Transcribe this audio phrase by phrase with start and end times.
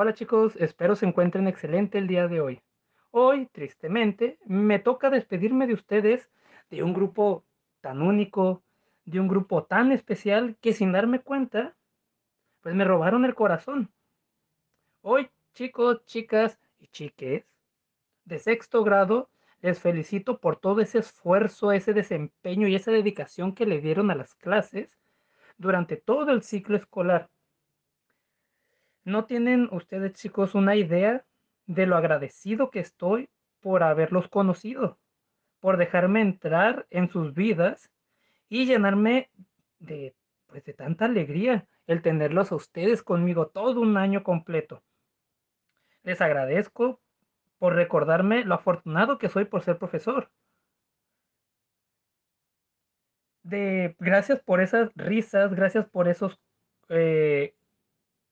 [0.00, 2.62] Hola chicos, espero se encuentren excelente el día de hoy.
[3.10, 6.30] Hoy, tristemente, me toca despedirme de ustedes
[6.70, 7.44] de un grupo
[7.80, 8.62] tan único,
[9.06, 11.74] de un grupo tan especial que sin darme cuenta,
[12.60, 13.90] pues me robaron el corazón.
[15.02, 17.44] Hoy, chicos, chicas y chiques
[18.24, 19.30] de sexto grado,
[19.62, 24.14] les felicito por todo ese esfuerzo, ese desempeño y esa dedicación que le dieron a
[24.14, 24.96] las clases
[25.56, 27.28] durante todo el ciclo escolar.
[29.08, 31.24] No tienen ustedes, chicos, una idea
[31.64, 33.30] de lo agradecido que estoy
[33.60, 34.98] por haberlos conocido,
[35.60, 37.90] por dejarme entrar en sus vidas
[38.50, 39.30] y llenarme
[39.78, 40.14] de,
[40.46, 44.82] pues, de tanta alegría el tenerlos a ustedes conmigo todo un año completo.
[46.02, 47.00] Les agradezco
[47.56, 50.30] por recordarme lo afortunado que soy por ser profesor.
[53.42, 56.38] De, gracias por esas risas, gracias por esos
[56.90, 57.54] eh,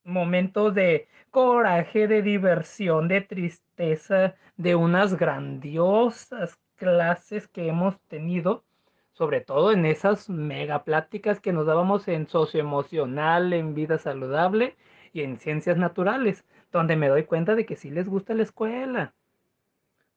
[0.07, 8.65] momentos de coraje, de diversión, de tristeza, de unas grandiosas clases que hemos tenido,
[9.13, 14.77] sobre todo en esas mega pláticas que nos dábamos en socioemocional, en vida saludable
[15.13, 19.13] y en ciencias naturales, donde me doy cuenta de que sí les gusta la escuela,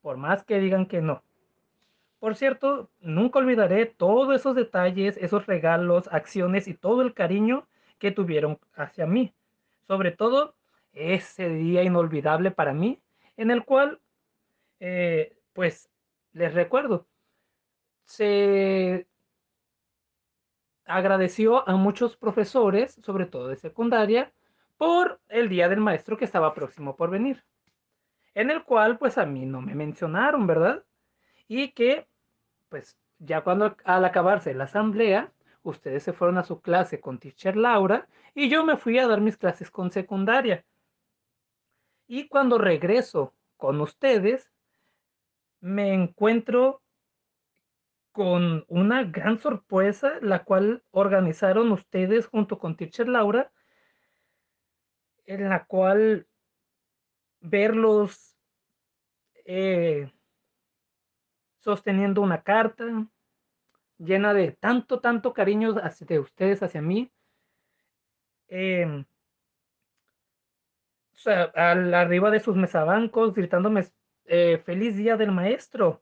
[0.02, 1.24] por más que digan que no.
[2.20, 7.66] Por cierto, nunca olvidaré todos esos detalles, esos regalos, acciones y todo el cariño
[7.98, 9.34] que tuvieron hacia mí
[9.90, 10.54] sobre todo
[10.94, 13.02] ese día inolvidable para mí,
[13.38, 14.00] en el cual,
[14.80, 15.90] eh, pues,
[16.32, 17.08] les recuerdo,
[18.04, 19.08] se
[20.86, 24.32] agradeció a muchos profesores, sobre todo de secundaria,
[24.78, 27.44] por el Día del Maestro que estaba próximo por venir,
[28.36, 30.84] en el cual, pues, a mí no me mencionaron, ¿verdad?
[31.48, 32.08] Y que,
[32.70, 35.34] pues, ya cuando al acabarse la asamblea,
[35.70, 39.22] ustedes se fueron a su clase con teacher Laura y yo me fui a dar
[39.22, 40.66] mis clases con secundaria.
[42.08, 44.52] Y cuando regreso con ustedes,
[45.60, 46.82] me encuentro
[48.12, 53.52] con una gran sorpresa, la cual organizaron ustedes junto con teacher Laura,
[55.26, 56.28] en la cual
[57.40, 58.38] verlos
[59.46, 60.12] eh,
[61.60, 62.86] sosteniendo una carta,
[64.00, 67.12] llena de tanto, tanto cariño de ustedes hacia mí.
[68.48, 69.06] Em,
[71.14, 73.86] o sea, al, arriba de sus mesabancos, gritándome
[74.26, 76.02] eh, feliz día del maestro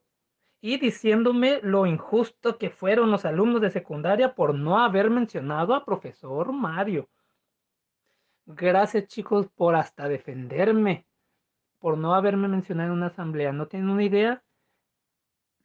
[0.61, 5.85] y diciéndome lo injusto que fueron los alumnos de secundaria por no haber mencionado a
[5.85, 7.09] profesor Mario.
[8.45, 11.05] Gracias chicos por hasta defenderme,
[11.79, 13.51] por no haberme mencionado en una asamblea.
[13.51, 14.43] No tienen una idea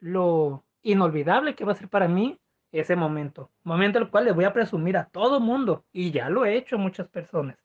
[0.01, 2.39] lo inolvidable que va a ser para mí
[2.73, 3.51] ese momento.
[3.65, 5.85] Momento el cual le voy a presumir a todo mundo.
[5.93, 7.59] Y ya lo he hecho a muchas personas.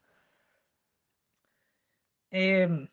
[2.29, 2.87] Em,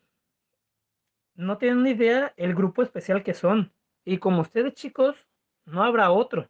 [1.35, 3.73] no tienen ni idea el grupo especial que son.
[4.05, 5.17] Y como ustedes chicos,
[5.65, 6.49] no habrá otro.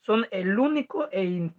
[0.00, 1.50] Son el único e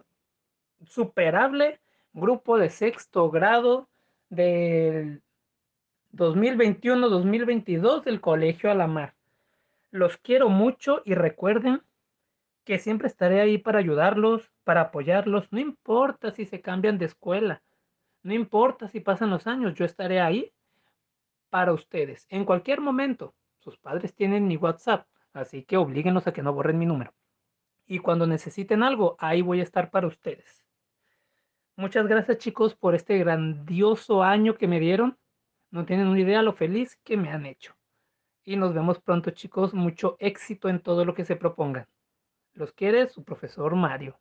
[0.80, 1.80] insuperable
[2.12, 3.88] grupo de sexto grado
[4.30, 5.22] del
[6.12, 9.14] 2021-2022 del Colegio Alamar.
[9.94, 11.80] Los quiero mucho y recuerden
[12.64, 17.62] que siempre estaré ahí para ayudarlos, para apoyarlos, no importa si se cambian de escuela,
[18.24, 20.52] no importa si pasan los años, yo estaré ahí
[21.48, 23.36] para ustedes en cualquier momento.
[23.60, 27.14] Sus padres tienen mi WhatsApp, así que oblíguenos a que no borren mi número.
[27.86, 30.66] Y cuando necesiten algo, ahí voy a estar para ustedes.
[31.76, 35.16] Muchas gracias chicos por este grandioso año que me dieron.
[35.70, 37.76] No tienen una idea lo feliz que me han hecho
[38.44, 39.74] y nos vemos pronto chicos.
[39.74, 41.86] Mucho éxito en todo lo que se propongan.
[42.54, 44.18] Los quiere su profesor Mario.